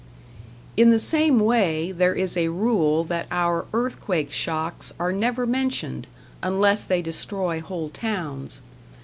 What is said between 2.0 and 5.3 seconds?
is a rule that our earth quake shocks are